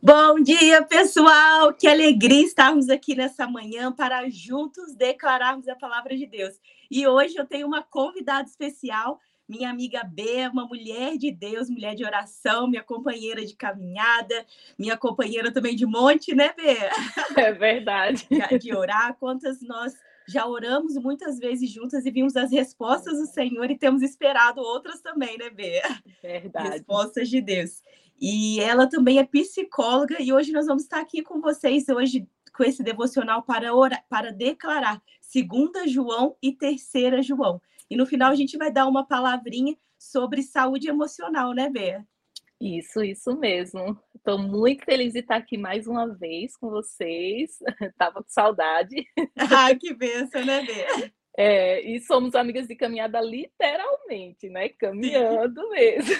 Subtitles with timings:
[0.00, 1.72] Bom dia, pessoal!
[1.72, 6.54] Que alegria estarmos aqui nessa manhã para juntos declararmos a palavra de Deus.
[6.90, 11.94] E hoje eu tenho uma convidada especial, minha amiga B, uma mulher de Deus, mulher
[11.94, 14.46] de oração, minha companheira de caminhada,
[14.78, 16.76] minha companheira também de monte, né, B?
[17.36, 18.28] É verdade.
[18.60, 19.16] De orar.
[19.18, 19.94] Quantas nós
[20.28, 25.00] já oramos muitas vezes juntas e vimos as respostas do Senhor e temos esperado outras
[25.00, 25.80] também, né, B?
[26.22, 26.68] Verdade.
[26.68, 27.82] Respostas de Deus.
[28.20, 32.64] E ela também é psicóloga e hoje nós vamos estar aqui com vocês hoje com
[32.64, 37.62] esse devocional para orar, para declarar segunda João e terceira João.
[37.88, 42.04] E no final a gente vai dar uma palavrinha sobre saúde emocional, né, Bea?
[42.60, 43.96] Isso, isso mesmo.
[44.14, 47.58] Estou muito feliz de estar aqui mais uma vez com vocês.
[47.96, 49.06] Tava com saudade.
[49.38, 51.12] Ah, que benção, né, Bea?
[51.40, 54.70] É, e somos amigas de caminhada literalmente, né?
[54.70, 55.70] Caminhando Sim.
[55.70, 56.14] mesmo.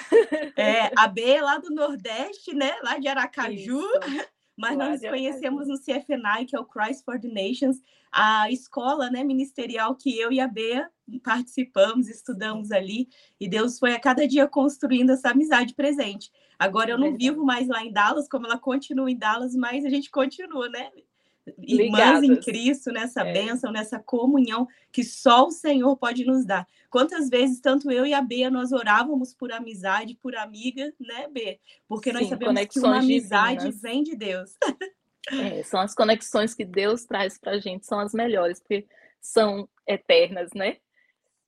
[0.56, 2.76] É, a B é lá do Nordeste, né?
[2.84, 3.80] Lá de Aracaju.
[3.80, 4.28] Isso.
[4.56, 7.78] Mas lá nós conhecemos no CFNI, que é o Christ for the Nations,
[8.12, 10.88] a escola né, ministerial que eu e a Bea
[11.22, 13.08] participamos, estudamos ali,
[13.40, 16.30] e Deus foi a cada dia construindo essa amizade presente.
[16.58, 19.88] Agora eu não vivo mais lá em Dallas, como ela continua em Dallas, mas a
[19.88, 20.90] gente continua, né?
[21.58, 23.32] Irmãs em Cristo, nessa é.
[23.32, 26.66] bênção, nessa comunhão que só o Senhor pode nos dar.
[26.90, 31.58] Quantas vezes, tanto eu e a Bea, nós orávamos por amizade, por amiga, né, Bea?
[31.86, 33.82] Porque nós Sim, sabemos que uma amizade divinas.
[33.82, 34.56] vem de Deus.
[35.30, 38.86] É, são as conexões que Deus traz para a gente, são as melhores, porque
[39.20, 40.78] são eternas, né?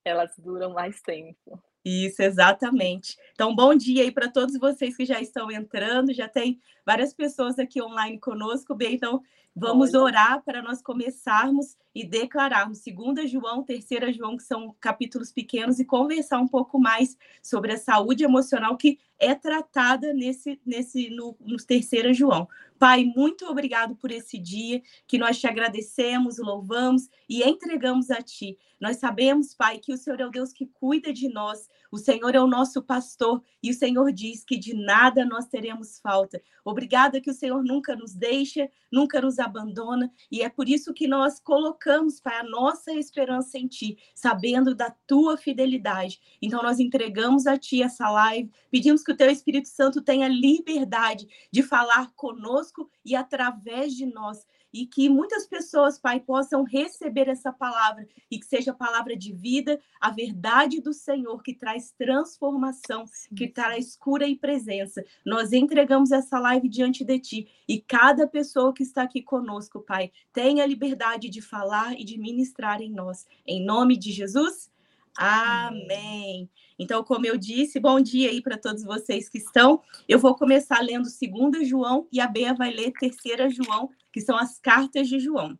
[0.04, 1.58] Elas duram mais tempo.
[1.84, 3.16] Isso, exatamente.
[3.40, 6.12] Então, bom dia aí para todos vocês que já estão entrando.
[6.12, 8.96] Já tem várias pessoas aqui online conosco, bem.
[8.96, 9.22] Então,
[9.56, 10.02] vamos Olha.
[10.02, 15.84] orar para nós começarmos e declararmos segunda João, terceira João, que são capítulos pequenos, e
[15.84, 21.56] conversar um pouco mais sobre a saúde emocional que é tratada nesse, nesse no, no
[21.58, 22.48] terceira João.
[22.78, 28.56] Pai, muito obrigado por esse dia que nós te agradecemos, louvamos e entregamos a ti.
[28.80, 32.34] Nós sabemos, Pai, que o Senhor é o Deus que cuida de nós, o Senhor
[32.34, 36.42] é o nosso pastor e o Senhor diz que de nada nós teremos falta.
[36.64, 41.06] Obrigada que o Senhor nunca nos deixa, nunca nos abandona e é por isso que
[41.06, 41.79] nós colocamos,
[42.22, 46.20] Pai, a nossa esperança em ti, sabendo da tua fidelidade.
[46.40, 51.26] Então nós entregamos a ti essa live, pedimos que o teu Espírito Santo tenha liberdade
[51.50, 57.52] de falar conosco e através de nós e que muitas pessoas, Pai, possam receber essa
[57.52, 63.04] palavra e que seja a palavra de vida, a verdade do Senhor que traz transformação,
[63.36, 65.04] que traz cura e presença.
[65.24, 70.12] Nós entregamos essa live diante de Ti e cada pessoa que está aqui conosco, Pai,
[70.32, 73.26] tenha liberdade de falar e de ministrar em nós.
[73.46, 74.70] Em nome de Jesus.
[75.16, 76.48] Amém.
[76.78, 79.80] Então, como eu disse, bom dia aí para todos vocês que estão.
[80.08, 84.36] Eu vou começar lendo 2 João e a Bea vai ler 3 João, que são
[84.36, 85.58] as cartas de João.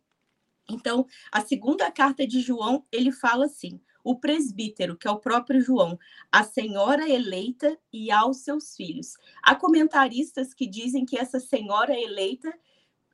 [0.69, 5.61] Então, a segunda carta de João, ele fala assim: o presbítero, que é o próprio
[5.61, 5.97] João,
[6.31, 9.17] a senhora eleita e aos seus filhos.
[9.43, 12.53] Há comentaristas que dizem que essa senhora eleita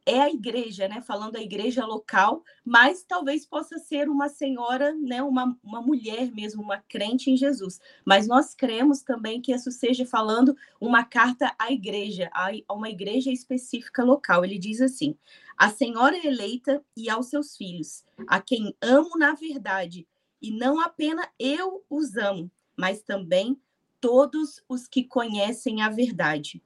[0.07, 1.01] é a igreja, né?
[1.01, 5.21] Falando a igreja local, mas talvez possa ser uma senhora, né?
[5.21, 7.81] Uma, uma mulher mesmo, uma crente em Jesus.
[8.05, 13.29] Mas nós cremos também que isso seja falando uma carta à igreja, a uma igreja
[13.31, 14.45] específica local.
[14.45, 15.13] Ele diz assim:
[15.57, 20.07] a senhora eleita e aos seus filhos, a quem amo na verdade,
[20.41, 23.59] e não apenas eu os amo, mas também
[23.99, 26.63] todos os que conhecem a verdade.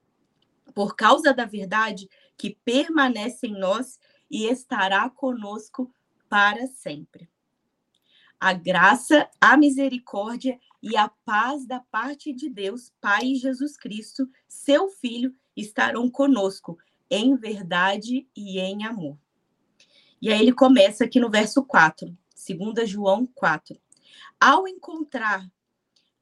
[0.76, 2.08] Por causa da verdade,
[2.42, 5.94] que permanece em nós e estará conosco
[6.28, 7.30] para sempre.
[8.40, 14.90] A graça, a misericórdia e a paz da parte de Deus, Pai Jesus Cristo, seu
[14.90, 16.80] Filho, estarão conosco
[17.12, 19.20] em verdade e em amor.
[20.20, 22.18] E aí ele começa aqui no verso 4,
[22.76, 23.80] 2 João 4.
[24.40, 25.48] Ao encontrar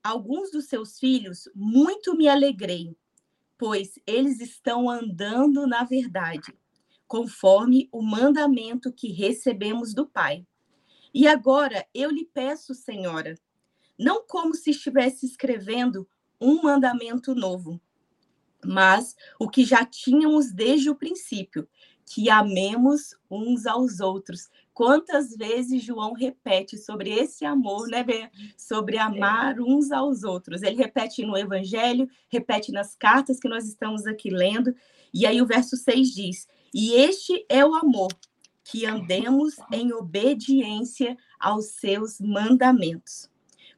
[0.03, 2.94] alguns dos seus filhos, muito me alegrei,
[3.59, 6.57] pois eles estão andando na verdade,
[7.06, 10.47] conforme o mandamento que recebemos do Pai.
[11.13, 13.35] E agora eu lhe peço, Senhora,
[13.97, 16.07] não como se estivesse escrevendo
[16.39, 17.81] um mandamento novo,
[18.63, 21.67] mas o que já tínhamos desde o princípio,
[22.05, 24.47] que amemos uns aos outros.
[24.79, 28.29] Quantas vezes João repete sobre esse amor, né, Bê?
[28.55, 30.63] Sobre amar uns aos outros.
[30.63, 34.73] Ele repete no Evangelho, repete nas cartas que nós estamos aqui lendo.
[35.13, 38.07] E aí o verso 6 diz: E este é o amor,
[38.63, 43.29] que andemos em obediência aos seus mandamentos.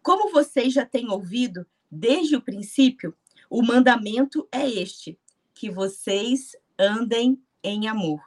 [0.03, 3.15] Como vocês já têm ouvido desde o princípio,
[3.49, 5.17] o mandamento é este:
[5.55, 8.21] que vocês andem em amor.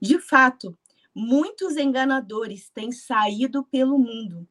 [0.00, 0.78] De fato,
[1.14, 4.46] muitos enganadores têm saído pelo mundo,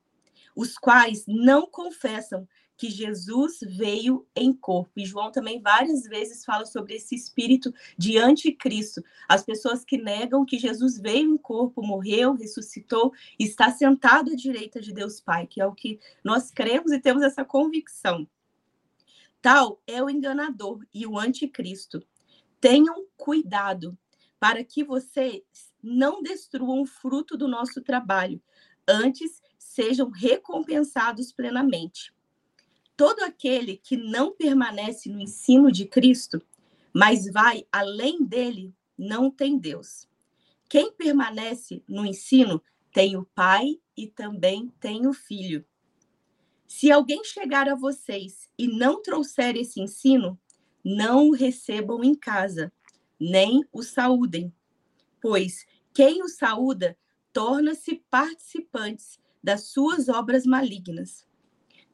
[0.56, 2.48] os quais não confessam
[2.80, 4.92] que Jesus veio em corpo.
[4.96, 9.04] E João também várias vezes fala sobre esse espírito de anticristo.
[9.28, 14.80] As pessoas que negam que Jesus veio em corpo, morreu, ressuscitou, está sentado à direita
[14.80, 18.26] de Deus Pai, que é o que nós cremos e temos essa convicção.
[19.42, 22.02] Tal é o enganador e o anticristo.
[22.62, 23.98] Tenham cuidado
[24.40, 25.44] para que vocês
[25.82, 28.42] não destruam o fruto do nosso trabalho,
[28.88, 32.14] antes sejam recompensados plenamente.
[32.98, 36.42] Todo aquele que não permanece no ensino de Cristo,
[36.94, 40.08] mas vai além dele, não tem Deus.
[40.68, 42.62] Quem permanece no ensino
[42.92, 45.66] tem o Pai e também tem o Filho.
[46.68, 50.40] Se alguém chegar a vocês e não trouxer esse ensino,
[50.84, 52.72] não o recebam em casa,
[53.20, 54.54] nem o saúdem,
[55.22, 56.98] pois quem o saúda
[57.34, 61.26] torna-se participantes das suas obras malignas.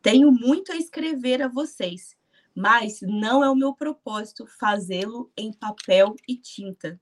[0.01, 2.15] Tenho muito a escrever a vocês,
[2.55, 6.99] mas não é o meu propósito fazê-lo em papel e tinta.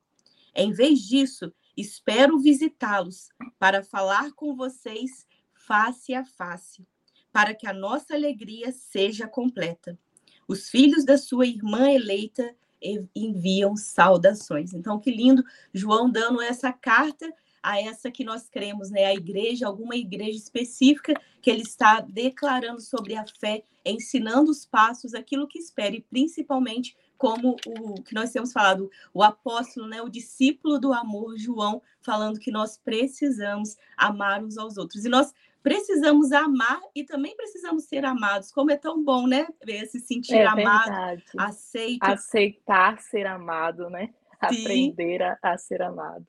[0.56, 3.30] Em vez disso, espero visitá-los
[3.60, 6.86] para falar com vocês face a face,
[7.32, 9.98] para que a nossa alegria seja completa.
[10.48, 12.56] Os filhos da sua irmã eleita
[13.16, 14.74] enviam saudações.
[14.74, 15.44] Então, que lindo,
[15.74, 19.06] João dando essa carta a essa que nós cremos, né?
[19.06, 25.14] A igreja, alguma igreja específica que ele está declarando sobre a fé, ensinando os passos,
[25.14, 30.78] aquilo que espere, principalmente como o que nós temos falado, o apóstolo, né, o discípulo
[30.78, 35.06] do amor, João, falando que nós precisamos amar uns aos outros.
[35.06, 35.34] E nós
[35.64, 38.52] precisamos amar e também precisamos ser amados.
[38.52, 39.48] Como é tão bom, né?
[39.66, 42.04] Ver se sentir é amado, aceito.
[42.04, 44.14] Aceitar ser amado, né?
[44.52, 44.62] Sim.
[44.62, 46.28] Aprender a, a ser amado.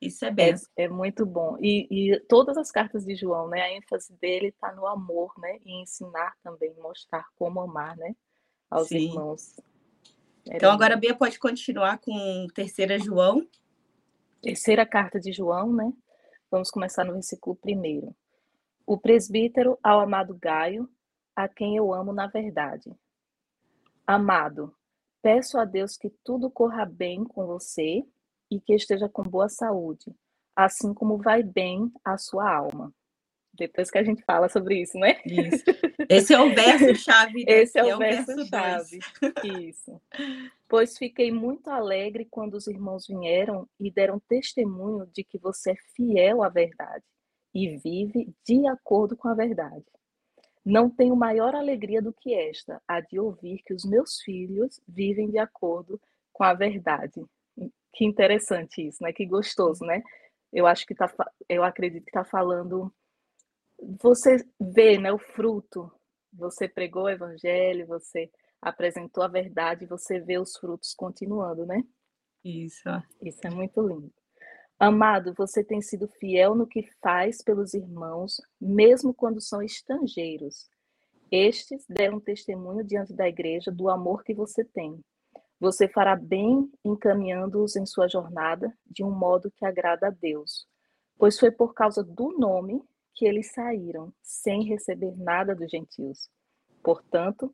[0.00, 0.54] Isso é bem.
[0.76, 1.56] É, é, muito bom.
[1.58, 3.62] E, e, todas as cartas de João, né?
[3.62, 5.58] A ênfase dele está no amor, né?
[5.64, 8.14] E ensinar também, mostrar como amar, né?
[8.70, 9.08] Aos Sim.
[9.08, 9.56] irmãos.
[10.46, 13.48] Era então agora a Bia pode continuar com terceira João.
[14.42, 15.90] Terceira carta de João, né?
[16.50, 18.14] Vamos começar no versículo primeiro.
[18.86, 20.88] O presbítero ao amado Gaio,
[21.34, 22.94] a quem eu amo na verdade.
[24.06, 24.72] Amado,
[25.20, 28.04] peço a Deus que tudo corra bem com você
[28.48, 30.14] e que esteja com boa saúde,
[30.54, 32.94] assim como vai bem a sua alma.
[33.52, 35.20] Depois que a gente fala sobre isso, né?
[35.24, 35.64] Isso.
[36.08, 37.44] Esse é o verso-chave.
[37.48, 39.00] Esse é o, é o verso-chave.
[39.66, 40.00] isso.
[40.68, 45.76] Pois fiquei muito alegre quando os irmãos vieram e deram testemunho de que você é
[45.96, 47.02] fiel à verdade
[47.56, 49.86] e vive de acordo com a verdade.
[50.62, 55.30] Não tenho maior alegria do que esta, a de ouvir que os meus filhos vivem
[55.30, 55.98] de acordo
[56.34, 57.24] com a verdade.
[57.94, 59.10] Que interessante isso, né?
[59.10, 60.02] Que gostoso, né?
[60.52, 61.10] Eu acho que tá,
[61.48, 62.92] eu acredito que está falando.
[64.02, 65.90] Você vê, né, o fruto.
[66.34, 68.30] Você pregou o evangelho, você
[68.60, 71.82] apresentou a verdade, você vê os frutos continuando, né?
[72.44, 72.90] Isso.
[73.22, 74.12] Isso é muito lindo.
[74.78, 80.68] Amado, você tem sido fiel no que faz pelos irmãos, mesmo quando são estrangeiros.
[81.30, 85.00] Estes deram testemunho diante da igreja do amor que você tem.
[85.58, 90.66] Você fará bem encaminhando-os em sua jornada de um modo que agrada a Deus,
[91.16, 92.82] pois foi por causa do nome
[93.14, 96.28] que eles saíram, sem receber nada dos gentios.
[96.82, 97.50] Portanto,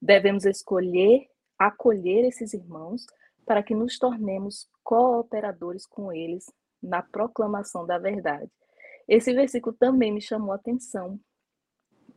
[0.00, 1.28] devemos escolher
[1.58, 3.06] acolher esses irmãos
[3.44, 6.44] para que nos tornemos cooperadores com eles
[6.82, 8.50] na proclamação da verdade.
[9.08, 11.18] Esse versículo também me chamou a atenção,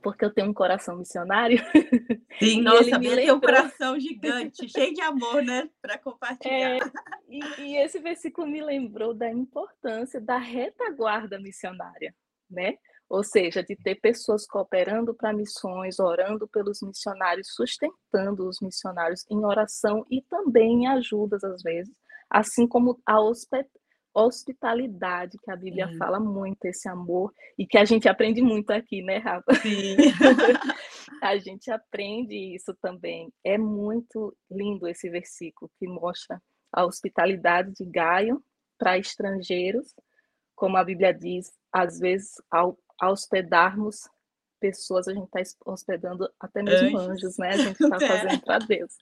[0.01, 1.57] porque eu tenho um coração missionário.
[2.39, 6.77] Sim, nossa, ele tem um coração gigante, cheio de amor, né, para compartilhar.
[6.77, 6.79] É,
[7.27, 12.15] e, e, esse versículo me lembrou da importância da retaguarda missionária,
[12.49, 12.77] né?
[13.09, 19.45] Ou seja, de ter pessoas cooperando para missões, orando pelos missionários, sustentando os missionários em
[19.45, 21.93] oração e também em ajudas às vezes,
[22.29, 23.17] assim como a
[24.13, 25.97] hospitalidade, que a Bíblia Sim.
[25.97, 29.53] fala muito, esse amor, e que a gente aprende muito aqui, né, Rafa?
[29.55, 29.95] Sim.
[31.21, 33.31] a gente aprende isso também.
[33.43, 36.41] É muito lindo esse versículo que mostra
[36.73, 38.43] a hospitalidade de Gaio
[38.77, 39.93] para estrangeiros,
[40.55, 44.09] como a Bíblia diz, às vezes, ao, ao hospedarmos
[44.59, 47.49] pessoas, a gente está hospedando até mesmo anjos, anjos né?
[47.49, 48.07] A gente está é.
[48.07, 48.93] fazendo para Deus.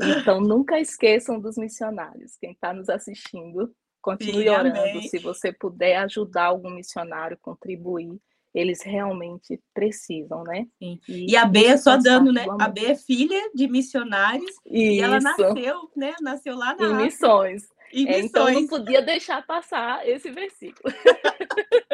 [0.00, 2.36] Então, nunca esqueçam dos missionários.
[2.36, 4.78] Quem está nos assistindo, continue Sim, orando.
[4.78, 5.08] Amém.
[5.08, 8.20] Se você puder ajudar algum missionário, contribuir,
[8.54, 10.66] eles realmente precisam, né?
[10.80, 12.46] E, e, a B é só dando, né?
[12.58, 14.60] A B é filha de missionários Isso.
[14.66, 16.14] e ela nasceu, né?
[16.20, 17.68] Nasceu lá na em missões.
[17.92, 20.94] Em é, Então não podia deixar passar esse versículo.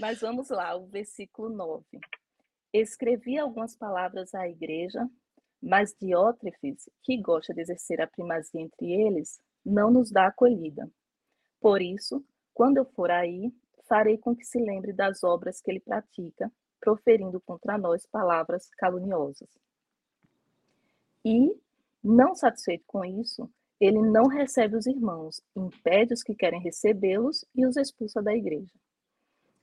[0.00, 1.84] Mas vamos lá, o versículo 9.
[2.72, 5.08] Escrevi algumas palavras à igreja,
[5.60, 10.90] mas Diótrefes, que gosta de exercer a primazia entre eles, não nos dá acolhida.
[11.60, 13.52] Por isso, quando eu for aí,
[13.88, 19.48] farei com que se lembre das obras que ele pratica, proferindo contra nós palavras caluniosas.
[21.24, 21.52] E,
[22.02, 27.66] não satisfeito com isso, ele não recebe os irmãos, impede os que querem recebê-los e
[27.66, 28.72] os expulsa da igreja.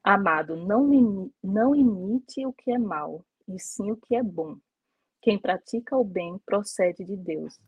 [0.05, 4.57] Amado, não, não imite o que é mal, e sim o que é bom.
[5.21, 7.59] Quem pratica o bem procede de Deus.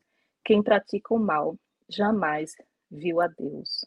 [0.43, 1.57] Quem pratica o mal
[1.89, 2.55] jamais
[2.91, 3.85] viu a Deus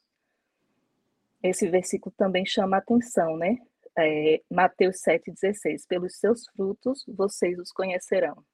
[1.43, 3.59] esse versículo também chama a atenção, né?
[3.99, 5.87] É, Mateus 7,16.
[5.89, 8.45] Pelos seus frutos vocês os conhecerão.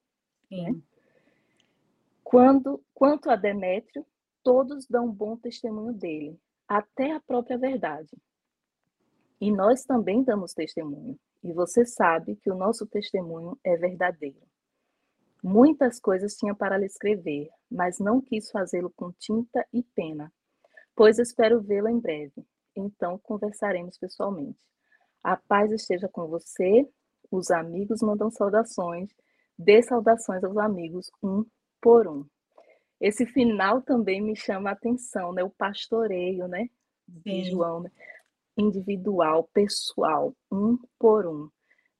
[0.50, 0.74] Né?
[2.22, 4.06] Quando, quanto a Demétrio,
[4.42, 6.38] todos dão bom testemunho dele,
[6.68, 8.10] até a própria verdade.
[9.40, 14.42] E nós também damos testemunho, e você sabe que o nosso testemunho é verdadeiro.
[15.42, 20.32] Muitas coisas tinha para lhe escrever, mas não quis fazê-lo com tinta e pena,
[20.94, 24.58] pois espero vê-lo em breve então conversaremos pessoalmente.
[25.22, 26.86] A paz esteja com você.
[27.30, 29.10] Os amigos mandam saudações.
[29.58, 31.44] Dê saudações aos amigos, um
[31.80, 32.24] por um.
[33.00, 35.42] Esse final também me chama a atenção, né?
[35.42, 36.68] O pastoreio, né?
[37.08, 37.90] De João, né?
[38.56, 41.48] Individual, pessoal, um por um.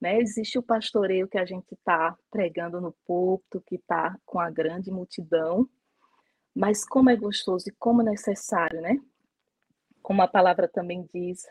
[0.01, 0.21] Né?
[0.21, 4.91] Existe o pastoreio que a gente está pregando no púlpito, que está com a grande
[4.91, 5.69] multidão,
[6.55, 9.01] mas como é gostoso e como necessário, né?
[10.07, 11.49] como a palavra também diz,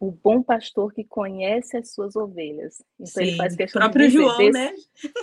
[0.00, 2.82] o bom pastor que conhece as suas ovelhas.
[2.98, 4.74] Então Sim, ele faz questão próprio de dizer, João, né?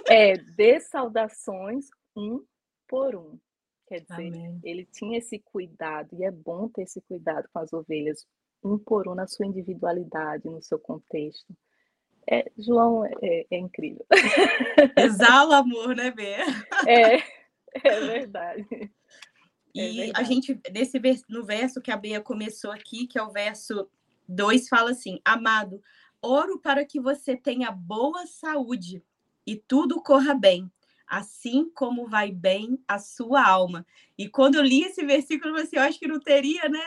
[0.07, 2.41] É, dê saudações um
[2.87, 3.37] por um.
[3.85, 4.59] Quer dizer, Amém.
[4.63, 8.25] ele tinha esse cuidado, e é bom ter esse cuidado com as ovelhas,
[8.65, 11.55] um por um na sua individualidade, no seu contexto.
[12.27, 14.05] É, João é, é incrível.
[14.97, 16.37] Exala amor, né, Bê?
[16.87, 17.17] É,
[17.83, 18.65] é verdade.
[18.71, 18.89] É
[19.75, 23.87] e a gente, nesse no verso que a Bea começou aqui, que é o verso
[24.27, 25.81] 2, fala assim: Amado,
[26.21, 29.03] oro para que você tenha boa saúde
[29.45, 30.71] e tudo corra bem,
[31.05, 33.85] assim como vai bem a sua alma.
[34.17, 36.83] E quando eu li esse versículo, eu, assim, eu acho que não teria, né?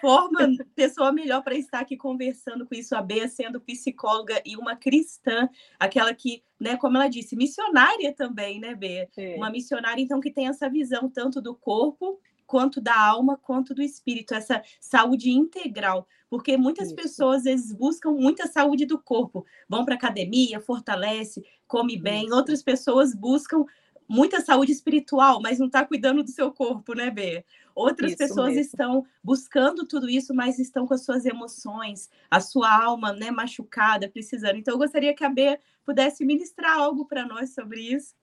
[0.00, 0.38] Forma
[0.74, 5.48] pessoa melhor para estar aqui conversando com isso, a Bea sendo psicóloga e uma cristã,
[5.78, 9.08] aquela que, né, como ela disse, missionária também, né, Bea?
[9.16, 9.36] É.
[9.36, 13.80] Uma missionária, então, que tem essa visão tanto do corpo quanto da alma, quanto do
[13.80, 16.96] espírito, essa saúde integral, porque muitas Isso.
[16.96, 22.34] pessoas às vezes buscam muita saúde do corpo, vão para academia, fortalece, come bem, Isso.
[22.34, 23.64] outras pessoas buscam
[24.10, 27.44] muita saúde espiritual, mas não está cuidando do seu corpo, né, Bê?
[27.72, 28.62] Outras isso pessoas mesmo.
[28.62, 34.08] estão buscando tudo isso, mas estão com as suas emoções, a sua alma, né, machucada,
[34.08, 34.56] precisando.
[34.56, 38.16] Então, eu gostaria que a Bê pudesse ministrar algo para nós sobre isso.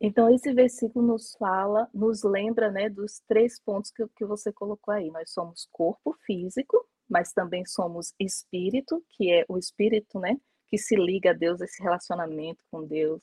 [0.00, 4.94] Então, esse versículo nos fala, nos lembra, né, dos três pontos que, que você colocou
[4.94, 5.10] aí.
[5.10, 10.36] Nós somos corpo físico, mas também somos espírito, que é o espírito, né,
[10.68, 13.20] que se liga a Deus, esse relacionamento com Deus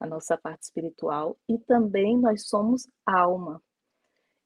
[0.00, 3.62] a nossa parte espiritual, e também nós somos alma.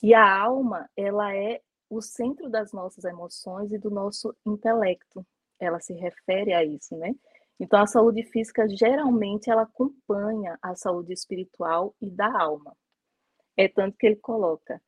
[0.02, 5.25] E a alma, ela é o centro das nossas emoções e do nosso intelecto.
[5.61, 7.14] Ela se refere a isso, né?
[7.58, 12.76] Então a saúde física geralmente ela acompanha a saúde espiritual e da alma.
[13.56, 14.82] É tanto que ele coloca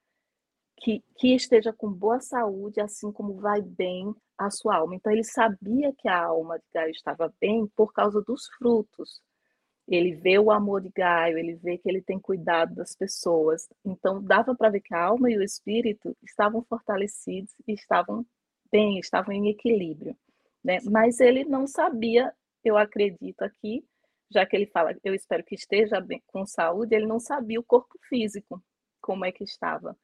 [0.79, 4.97] que, que esteja com boa saúde, assim como vai bem a sua alma.
[4.97, 9.23] Então ele sabia que a alma de Gaio estava bem por causa dos frutos
[9.89, 13.69] ele vê o amor de Gaio, ele vê que ele tem cuidado das pessoas.
[13.85, 18.27] Então, dava para ver que a alma e o espírito estavam fortalecidos e estavam
[18.71, 20.17] bem, estavam em equilíbrio.
[20.63, 20.79] Né?
[20.85, 22.33] Mas ele não sabia,
[22.65, 23.85] eu acredito aqui,
[24.29, 27.65] já que ele fala, eu espero que esteja bem, com saúde, ele não sabia o
[27.65, 28.61] corpo físico,
[29.01, 29.97] como é que estava.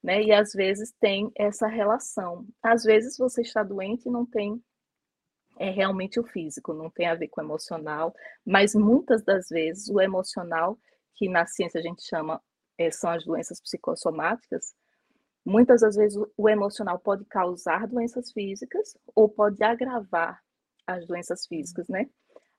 [0.00, 0.22] Né?
[0.22, 2.46] E às vezes tem essa relação.
[2.62, 4.62] Às vezes você está doente e não tem
[5.58, 9.88] é realmente o físico, não tem a ver com o emocional, mas muitas das vezes
[9.88, 10.78] o emocional,
[11.14, 12.40] que na ciência a gente chama,
[12.78, 14.74] é, são as doenças psicossomáticas,
[15.44, 20.40] muitas das vezes o emocional pode causar doenças físicas ou pode agravar
[20.86, 22.08] as doenças físicas, né?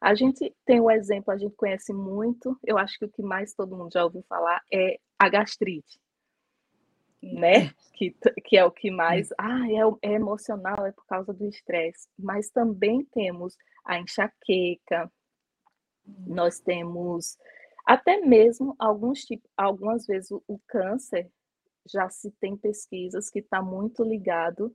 [0.02, 3.54] A gente tem um exemplo, a gente conhece muito, eu acho que o que mais
[3.54, 6.00] todo mundo já ouviu falar é a gastrite.
[7.34, 7.72] Né?
[7.94, 9.30] Que, que é o que mais.
[9.38, 12.08] Ah, é, é emocional, é por causa do estresse.
[12.20, 13.56] Mas também temos
[13.86, 15.10] a enxaqueca,
[16.28, 17.38] nós temos
[17.86, 21.32] até mesmo alguns tipos, algumas vezes o, o câncer
[21.88, 24.72] já se tem pesquisas que está muito ligado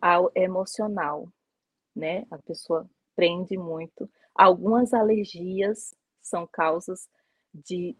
[0.00, 1.28] ao emocional,
[1.96, 2.26] né?
[2.30, 4.10] A pessoa prende muito.
[4.34, 7.08] Algumas alergias são causas
[7.54, 7.96] de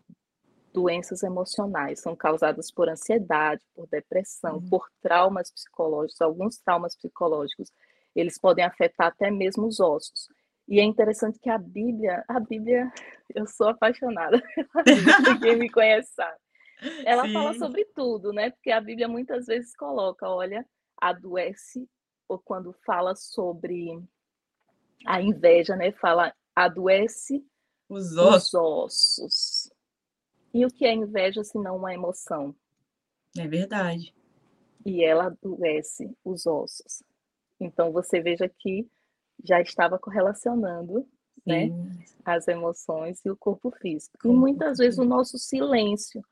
[0.73, 4.69] doenças emocionais, são causadas por ansiedade, por depressão, uhum.
[4.69, 6.21] por traumas psicológicos.
[6.21, 7.71] Alguns traumas psicológicos,
[8.14, 10.29] eles podem afetar até mesmo os ossos.
[10.69, 12.91] E é interessante que a Bíblia, a Bíblia,
[13.35, 14.43] eu sou apaixonada,
[15.41, 16.37] quem me conhece sabe.
[17.05, 17.33] Ela Sim.
[17.33, 18.50] fala sobre tudo, né?
[18.50, 20.67] Porque a Bíblia muitas vezes coloca, olha,
[21.00, 21.88] adoece,
[22.29, 24.02] ou quando fala sobre
[25.07, 25.93] a inveja, né?
[25.93, 27.45] Fala, adoece
[27.88, 28.55] os ossos.
[28.55, 29.72] os ossos.
[30.52, 32.54] E o que é inveja se não uma emoção?
[33.38, 34.14] É verdade.
[34.85, 37.02] E ela adoece os ossos.
[37.59, 38.88] Então você veja que
[39.42, 41.06] já estava correlacionando
[41.47, 41.71] né,
[42.25, 44.16] as emoções e o corpo físico.
[44.25, 46.25] E muitas vezes o nosso silêncio.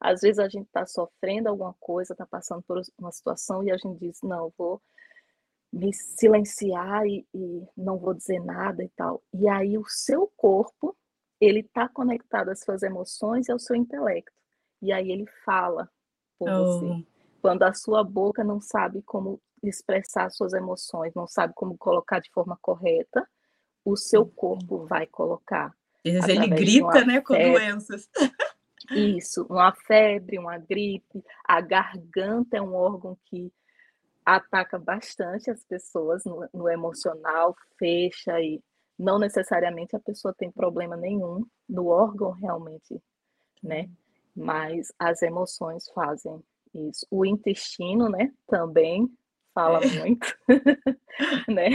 [0.00, 3.76] Às vezes a gente está sofrendo alguma coisa, está passando por uma situação e a
[3.76, 4.80] gente diz, não, vou
[5.72, 9.22] me silenciar e, e não vou dizer nada e tal.
[9.32, 10.96] E aí o seu corpo,
[11.40, 14.32] ele está conectado às suas emoções e ao seu intelecto.
[14.82, 15.88] E aí ele fala
[16.38, 16.64] por oh.
[16.64, 17.06] você.
[17.40, 22.30] Quando a sua boca não sabe como expressar suas emoções, não sabe como colocar de
[22.30, 23.26] forma correta,
[23.84, 24.30] o seu uhum.
[24.34, 25.72] corpo vai colocar.
[26.04, 28.08] Às vezes ele grita, né, com doenças.
[28.90, 33.52] Isso, uma febre, uma gripe, a garganta é um órgão que
[34.24, 38.60] ataca bastante as pessoas no, no emocional, fecha e
[38.98, 43.00] não necessariamente a pessoa tem problema nenhum no órgão realmente,
[43.62, 43.82] né?
[43.82, 44.44] Uhum.
[44.44, 46.42] Mas as emoções fazem
[46.74, 47.06] isso.
[47.10, 49.08] O intestino, né, também
[49.54, 49.98] fala é.
[49.98, 50.26] muito,
[51.48, 51.70] né?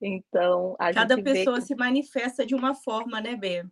[0.00, 1.62] Então, a Cada pessoa que...
[1.66, 3.64] se manifesta de uma forma, né, Bê?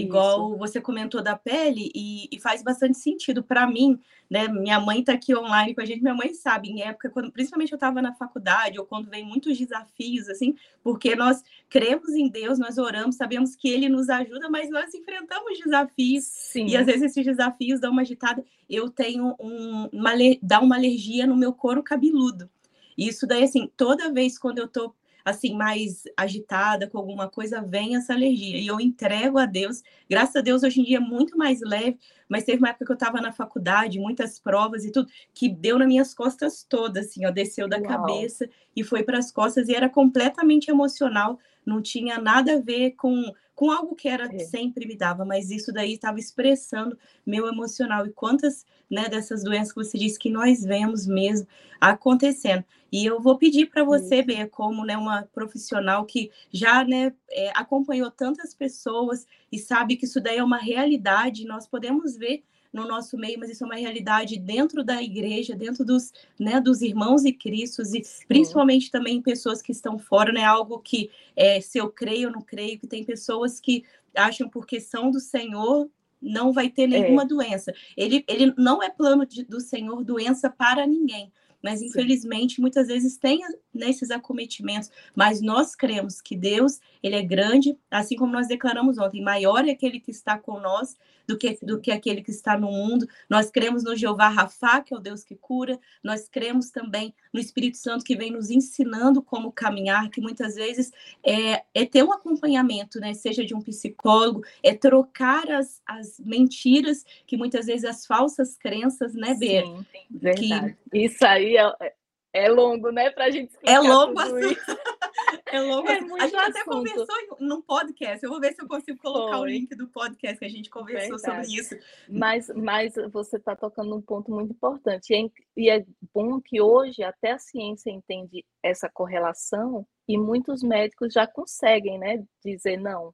[0.00, 0.58] Igual Isso.
[0.58, 4.48] você comentou da pele, e, e faz bastante sentido para mim, né?
[4.48, 7.72] Minha mãe está aqui online com a gente, minha mãe sabe, em época, quando, principalmente
[7.72, 12.58] eu estava na faculdade, ou quando vem muitos desafios, assim, porque nós cremos em Deus,
[12.58, 16.66] nós oramos, sabemos que Ele nos ajuda, mas nós enfrentamos desafios, Sim.
[16.66, 18.44] e às vezes esses desafios dão uma agitada.
[18.68, 22.48] Eu tenho um, uma, dá uma alergia no meu couro cabeludo.
[22.96, 27.96] Isso daí, assim, toda vez quando eu tô assim, mais agitada com alguma coisa, vem
[27.96, 28.58] essa alergia.
[28.58, 29.82] E eu entrego a Deus.
[30.08, 32.92] Graças a Deus, hoje em dia é muito mais leve, mas teve uma época que
[32.92, 37.26] eu estava na faculdade, muitas provas e tudo, que deu nas minhas costas todas, assim,
[37.26, 37.86] ó, desceu da Uau.
[37.86, 42.92] cabeça e foi para as costas e era completamente emocional, não tinha nada a ver
[42.92, 44.38] com com algo que era é.
[44.38, 46.96] sempre me dava, mas isso daí estava expressando
[47.26, 51.46] meu emocional e quantas né, dessas doenças que você disse que nós vemos mesmo
[51.78, 52.64] acontecendo.
[52.90, 57.50] E eu vou pedir para você, Bea, como né, uma profissional que já né, é,
[57.54, 62.86] acompanhou tantas pessoas e sabe que isso daí é uma realidade, nós podemos ver no
[62.86, 67.24] nosso meio, mas isso é uma realidade dentro da igreja, dentro dos, né, dos irmãos
[67.24, 68.24] e cristos, e Sim.
[68.28, 70.44] principalmente também pessoas que estão fora, né?
[70.44, 74.80] Algo que é, se eu creio ou não creio, que tem pessoas que acham porque
[74.80, 75.88] são do Senhor,
[76.20, 77.26] não vai ter nenhuma é.
[77.26, 77.72] doença.
[77.96, 82.62] Ele, ele não é plano de, do Senhor doença para ninguém mas infelizmente Sim.
[82.62, 83.40] muitas vezes tem
[83.72, 89.22] nesses acometimentos, mas nós cremos que Deus, ele é grande, assim como nós declaramos ontem,
[89.22, 90.96] maior é aquele que está com nós
[91.30, 93.06] do que, do que aquele que está no mundo.
[93.28, 95.78] Nós cremos no Jeová Rafa, que é o Deus que cura.
[96.02, 100.90] Nós cremos também no Espírito Santo que vem nos ensinando como caminhar, que muitas vezes
[101.24, 103.14] é, é ter um acompanhamento, né?
[103.14, 109.14] Seja de um psicólogo, é trocar as, as mentiras, que muitas vezes as falsas crenças,
[109.14, 109.62] né, Bê?
[109.62, 110.76] Sim, verdade.
[110.90, 110.98] Que...
[111.04, 111.94] Isso aí é,
[112.32, 114.56] é longo, né, para a gente explicar É longo assim.
[115.52, 115.88] É longo.
[115.88, 117.06] É a gente até conversou
[117.40, 118.22] num podcast.
[118.22, 119.40] Eu vou ver se eu consigo colocar Foi.
[119.40, 121.46] o link do podcast que a gente conversou Verdade.
[121.46, 121.76] sobre isso.
[122.08, 125.12] Mas, mas você está tocando um ponto muito importante.
[125.12, 125.84] E é, e é
[126.14, 132.24] bom que hoje até a ciência entende essa correlação e muitos médicos já conseguem, né,
[132.44, 133.12] dizer não.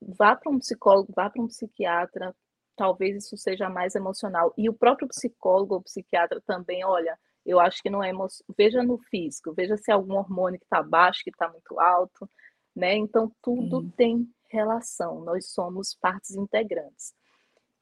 [0.00, 2.34] Vá para um psicólogo, vá para um psiquiatra.
[2.76, 4.52] Talvez isso seja mais emocional.
[4.58, 8.12] E o próprio psicólogo ou psiquiatra também, olha, eu acho que não é
[8.56, 12.28] veja no físico, veja se é algum hormônio que está baixo, que está muito alto,
[12.74, 12.94] né?
[12.96, 15.24] Então tudo tem relação.
[15.24, 17.14] Nós somos partes integrantes.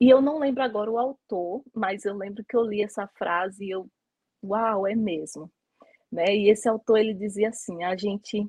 [0.01, 3.65] E eu não lembro agora o autor, mas eu lembro que eu li essa frase
[3.65, 3.89] e eu,
[4.43, 5.51] uau, é mesmo,
[6.13, 6.37] né?
[6.37, 8.47] E esse autor ele dizia assim: a gente,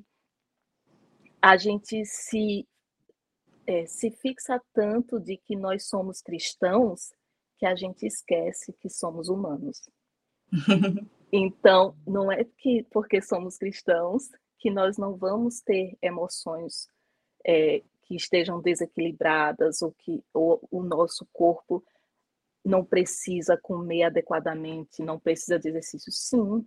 [1.40, 2.68] a gente se
[3.66, 7.12] é, se fixa tanto de que nós somos cristãos
[7.58, 9.88] que a gente esquece que somos humanos.
[11.32, 14.28] Então, não é que porque somos cristãos
[14.58, 16.88] que nós não vamos ter emoções
[17.46, 21.84] é, que estejam desequilibradas ou que ou, o nosso corpo
[22.64, 26.10] não precisa comer adequadamente, não precisa de exercício.
[26.10, 26.66] Sim,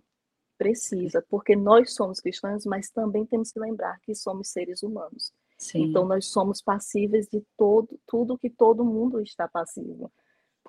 [0.56, 5.32] precisa, porque nós somos cristãos, mas também temos que lembrar que somos seres humanos.
[5.58, 5.84] Sim.
[5.84, 10.10] Então nós somos passíveis de todo tudo que todo mundo está passivo,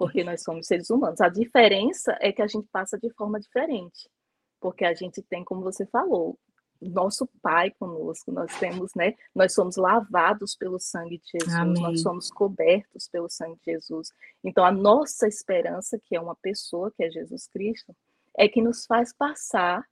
[0.02, 1.22] porque nós somos seres humanos.
[1.22, 4.10] A diferença é que a gente passa de forma diferente,
[4.60, 6.40] porque a gente tem, como você falou,
[6.82, 9.14] nosso Pai conosco, nós temos, né?
[9.36, 11.84] Nós somos lavados pelo sangue de Jesus, Amém.
[11.84, 14.10] nós somos cobertos pelo sangue de Jesus.
[14.44, 17.96] Então a nossa esperança, que é uma pessoa, que é Jesus Cristo,
[18.36, 19.86] é que nos faz passar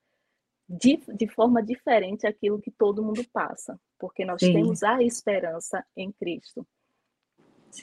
[0.67, 4.53] de, de forma diferente aquilo que todo mundo passa, porque nós Sim.
[4.53, 6.65] temos a esperança em Cristo.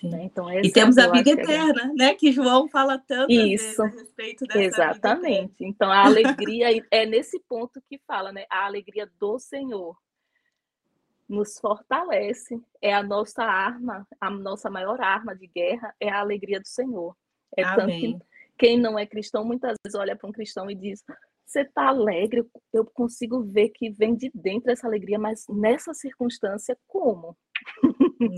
[0.03, 0.25] Né?
[0.25, 1.93] Então, e temos a vida é eterna, é...
[1.95, 2.15] né?
[2.15, 5.65] Que João fala tanto Isso, a respeito dessa Exatamente.
[5.65, 8.45] Então, a alegria é nesse ponto que fala, né?
[8.51, 9.97] A alegria do Senhor
[11.29, 16.61] nos fortalece, é a nossa arma, a nossa maior arma de guerra é a alegria
[16.61, 17.17] do Senhor.
[17.57, 17.77] É Amém.
[17.77, 18.27] tanto que
[18.59, 21.03] quem não é cristão muitas vezes olha para um cristão e diz:
[21.45, 26.77] você está alegre, eu consigo ver que vem de dentro essa alegria, mas nessa circunstância,
[26.87, 27.37] como?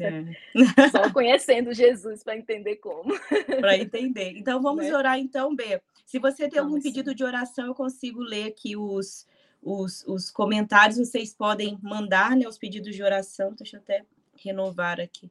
[0.00, 0.24] É.
[0.90, 3.14] Só conhecendo Jesus para entender como.
[3.60, 4.32] Para entender.
[4.36, 4.96] Então vamos né?
[4.96, 5.80] orar então, B.
[6.06, 9.26] Se você tem algum pedido de oração, eu consigo ler aqui os,
[9.62, 10.98] os, os comentários.
[10.98, 13.54] Vocês podem mandar né, os pedidos de oração.
[13.54, 14.04] Deixa eu até
[14.36, 15.30] renovar aqui.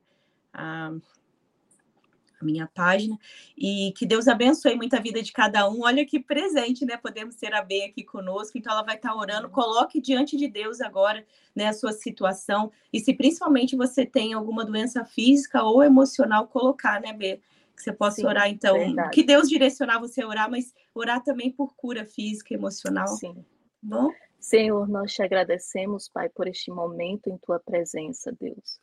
[2.40, 3.18] A minha página.
[3.58, 5.82] E que Deus abençoe muito a vida de cada um.
[5.82, 6.98] Olha que presente, né?
[6.98, 8.58] Podemos ter a Bê aqui conosco.
[8.58, 9.50] Então, ela vai estar orando.
[9.50, 12.72] Coloque diante de Deus agora né, a sua situação.
[12.92, 17.42] E se principalmente você tem alguma doença física ou emocional, colocar, né, Bê?
[17.76, 18.76] Que você possa Sim, orar, então.
[18.76, 19.12] Verdade.
[19.12, 23.08] Que Deus direcionar você a orar, mas orar também por cura física e emocional.
[23.08, 23.46] Sim.
[23.82, 24.12] Bom?
[24.40, 28.80] Senhor, nós te agradecemos, Pai, por este momento em tua presença, Deus.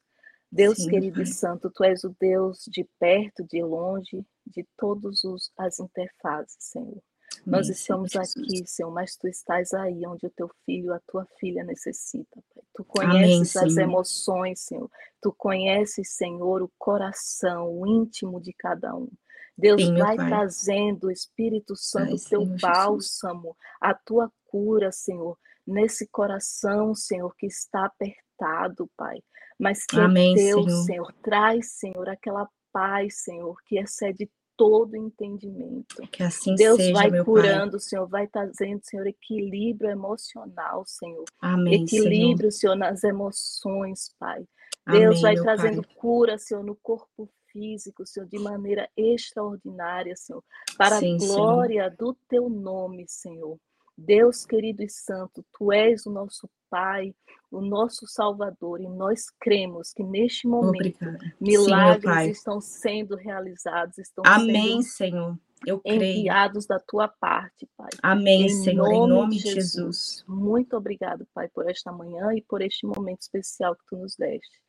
[0.55, 5.21] Deus Sim, querido e santo, tu és o Deus de perto, de longe, de todas
[5.59, 7.03] as interfaces, Senhor.
[7.45, 11.65] Nós estamos aqui, Senhor, mas tu estás aí onde o teu filho, a tua filha
[11.65, 12.63] necessita, Pai.
[12.73, 14.89] Tu conheces Amém, as emoções, Senhor.
[15.21, 19.11] Tu conheces, Senhor, o coração, o íntimo de cada um.
[19.59, 25.37] Deus Sim, vai trazendo, Espírito Santo, o teu Senhor bálsamo, a tua cura, Senhor,
[25.67, 29.21] nesse coração, Senhor, que está apertado, Pai
[29.59, 30.85] mas que Amém, é teu, Senhor.
[30.85, 31.15] Senhor.
[31.23, 36.03] Traz, Senhor, aquela paz, Senhor, que excede todo entendimento.
[36.13, 37.81] Que assim Deus seja, vai curando, pai.
[37.81, 41.25] Senhor, vai trazendo, Senhor, equilíbrio emocional, Senhor.
[41.41, 42.75] Amém, equilíbrio, Senhor.
[42.75, 44.45] Senhor, nas emoções, Pai.
[44.87, 45.95] Deus Amém, vai trazendo pai.
[45.97, 50.43] cura, Senhor, no corpo físico, Senhor, de maneira extraordinária, Senhor,
[50.77, 51.97] para Sim, a glória Senhor.
[51.97, 53.59] do teu nome, Senhor.
[53.97, 57.15] Deus querido e santo, tu és o nosso Pai,
[57.51, 61.35] o nosso Salvador, e nós cremos que neste momento Obrigada.
[61.41, 65.39] milagres Sim, estão sendo realizados, estão Amém, Senhor.
[65.65, 66.81] Eu enviados creio.
[66.81, 67.91] da tua parte, Pai.
[68.03, 69.73] Amém, em Senhor, nome em nome de Jesus.
[69.73, 70.25] Jesus.
[70.27, 74.61] Muito obrigado, Pai, por esta manhã e por este momento especial que tu nos deste.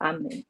[0.00, 0.46] Amém.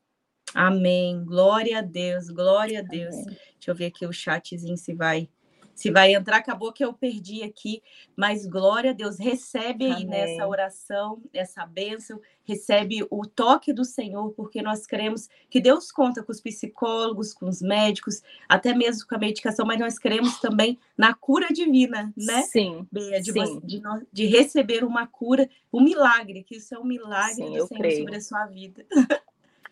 [0.54, 1.24] Amém.
[1.24, 3.14] Glória a Deus, glória a Deus.
[3.14, 3.38] Amém.
[3.54, 5.28] Deixa eu ver aqui o chatzinho se vai
[5.74, 7.82] se vai entrar, acabou que eu perdi aqui,
[8.16, 10.06] mas glória a Deus, recebe aí Amém.
[10.06, 16.22] nessa oração, essa bênção, recebe o toque do Senhor, porque nós cremos que Deus conta
[16.22, 20.78] com os psicólogos, com os médicos, até mesmo com a medicação, mas nós cremos também
[20.96, 22.42] na cura divina, né?
[22.42, 22.86] Sim.
[22.90, 23.60] Bea, de, sim.
[23.64, 23.82] De,
[24.12, 27.98] de, receber uma cura, um milagre, que isso é um milagre sim, do Senhor creio.
[27.98, 28.84] sobre a sua vida.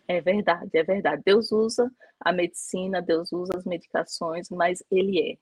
[0.07, 1.21] É verdade, é verdade.
[1.25, 5.37] Deus usa a medicina, Deus usa as medicações, mas Ele é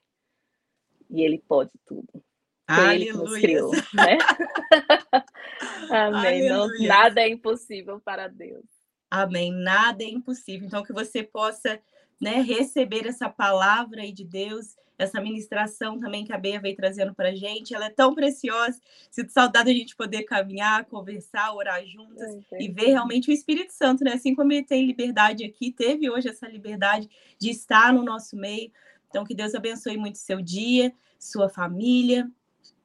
[1.10, 2.24] e ele pode tudo.
[2.74, 4.18] Foi ele que nos criou, né?
[5.90, 6.48] Amém.
[6.48, 8.66] Não, nada é impossível para Deus.
[9.10, 9.52] Amém.
[9.52, 10.68] Nada é impossível.
[10.68, 11.80] Então, que você possa
[12.22, 17.16] né, receber essa palavra aí de Deus, essa ministração também que a Beia veio trazendo
[17.16, 17.74] para a gente.
[17.74, 18.80] Ela é tão preciosa.
[19.10, 23.74] Sinto saudade a gente poder caminhar, conversar, orar juntas é, e ver realmente o Espírito
[23.74, 24.14] Santo, né?
[24.14, 28.72] Assim como ele tem liberdade aqui, teve hoje essa liberdade de estar no nosso meio.
[29.10, 32.30] Então, que Deus abençoe muito seu dia, sua família.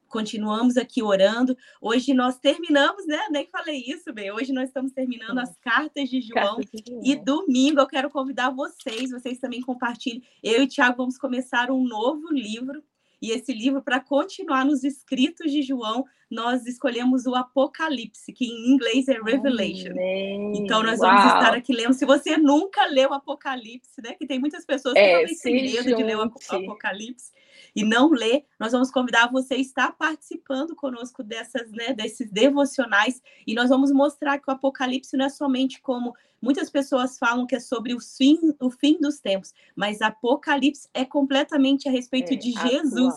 [0.09, 1.57] Continuamos aqui orando.
[1.81, 3.19] Hoje nós terminamos, né?
[3.31, 4.31] Nem falei isso, bem.
[4.31, 6.57] Hoje nós estamos terminando as cartas de João.
[6.57, 7.03] Cartas de João.
[7.05, 10.23] E domingo eu quero convidar vocês, vocês também compartilhem.
[10.43, 12.83] Eu e o Tiago vamos começar um novo livro
[13.25, 18.73] E esse livro, para continuar nos escritos de João, nós escolhemos o Apocalipse, que em
[18.75, 19.93] inglês é Revelation.
[19.93, 20.53] Amém.
[20.57, 21.11] Então, nós Uau.
[21.11, 21.95] vamos estar aqui lendo.
[21.95, 24.13] Se você nunca leu o Apocalipse, né?
[24.13, 27.33] Que tem muitas pessoas que é, talvez têm medo de ler o Apocalipse
[27.75, 33.21] e não lê, nós vamos convidar você a estar participando conosco dessas, né, desses devocionais
[33.47, 37.57] e nós vamos mostrar que o Apocalipse não é somente como muitas pessoas falam que
[37.57, 42.37] é sobre o fim, o fim dos tempos, mas Apocalipse é completamente a respeito é,
[42.37, 43.15] de Jesus.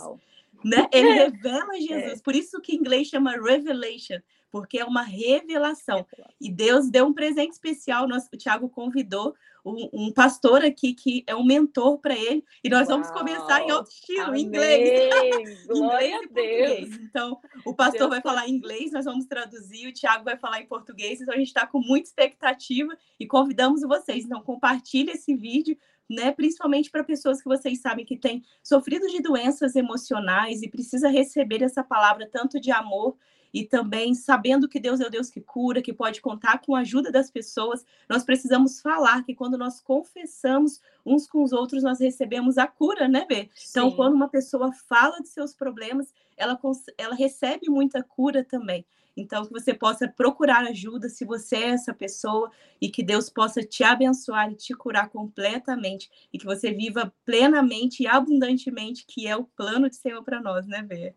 [0.63, 0.87] Né?
[0.91, 1.81] Ele revela é.
[1.81, 2.23] Jesus, é.
[2.23, 4.19] por isso que em inglês chama revelation,
[4.51, 6.05] porque é uma revelação.
[6.39, 8.07] E Deus deu um presente especial.
[8.07, 12.43] O Tiago convidou um, um, pastor aqui que é um mentor para ele.
[12.63, 12.97] E nós Uau.
[12.97, 15.67] vamos começar em outro estilo, em inglês.
[15.69, 16.99] inglês e português.
[17.01, 20.61] Então, o pastor Deus vai falar em inglês, nós vamos traduzir, o Tiago vai falar
[20.61, 21.21] em português.
[21.21, 24.25] Então, a gente está com muita expectativa e convidamos vocês.
[24.25, 25.77] Então, compartilhe esse vídeo.
[26.09, 31.09] Né, principalmente para pessoas que vocês sabem que têm sofrido de doenças emocionais e precisa
[31.09, 33.17] receber essa palavra tanto de amor
[33.57, 36.81] e também sabendo que Deus é o Deus que cura, que pode contar com a
[36.81, 41.99] ajuda das pessoas, nós precisamos falar que quando nós confessamos uns com os outros, nós
[41.99, 43.49] recebemos a cura, né, Bê?
[43.67, 46.59] Então, quando uma pessoa fala de seus problemas, ela,
[46.99, 48.85] ela recebe muita cura também.
[49.15, 53.63] Então, que você possa procurar ajuda se você é essa pessoa e que Deus possa
[53.63, 59.35] te abençoar e te curar completamente e que você viva plenamente e abundantemente, que é
[59.35, 61.15] o plano de Senhor para nós, né, Bê?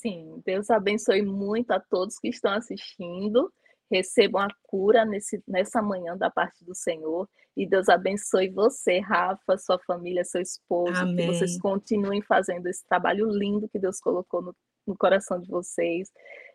[0.00, 3.52] Sim, Deus abençoe muito a todos que estão assistindo.
[3.90, 7.28] Recebam a cura nesse, nessa manhã da parte do Senhor.
[7.56, 10.98] E Deus abençoe você, Rafa, sua família, seu esposo.
[11.00, 11.16] Amém.
[11.16, 16.08] Que vocês continuem fazendo esse trabalho lindo que Deus colocou no, no coração de vocês.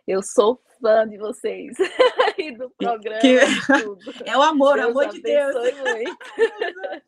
[0.08, 1.76] Eu sou fã de vocês
[2.38, 3.16] e do programa.
[3.22, 3.40] Que...
[4.30, 5.56] É o amor, Deus o amor de Deus.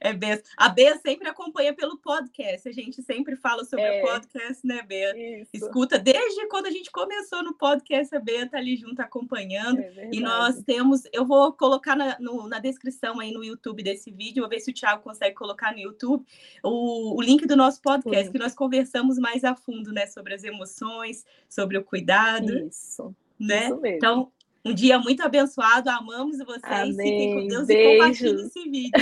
[0.00, 0.42] É Bea.
[0.56, 2.68] A Bea sempre acompanha pelo podcast.
[2.68, 4.02] A gente sempre fala sobre é.
[4.02, 5.16] o podcast, né, Bea?
[5.16, 5.50] Isso.
[5.52, 9.80] Escuta desde quando a gente começou no podcast, a Bea tá ali junto acompanhando.
[9.80, 14.10] É e nós temos, eu vou colocar na, no, na descrição aí no YouTube desse
[14.10, 16.24] vídeo, vou ver se o Thiago consegue colocar no YouTube
[16.62, 18.32] o, o link do nosso podcast, Sim.
[18.32, 22.19] que nós conversamos mais a fundo, né, sobre as emoções, sobre o cuidado.
[22.66, 23.14] Isso.
[23.38, 23.66] Né?
[23.66, 23.96] Isso mesmo.
[23.96, 24.32] Então,
[24.64, 26.94] um dia muito abençoado, amamos vocês, Amém.
[26.96, 27.84] fiquem com Deus Beijos.
[27.84, 28.92] e compartilhem esse vídeo.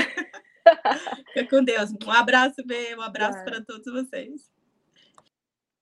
[1.33, 1.91] Fica com Deus.
[2.07, 4.58] Um abraço, Bê, um abraço para todos vocês.